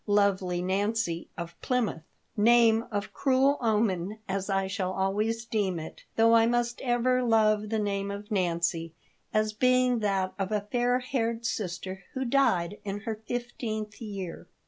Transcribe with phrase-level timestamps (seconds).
[0.07, 2.01] Lovely Nancy, of Plymouth—
[2.35, 7.69] name of cruel omen as I shall always deem it, though I must ever love
[7.69, 8.95] the name of Nancy
[9.31, 14.47] as being that of a fair haired sister who died in her fifteenth year.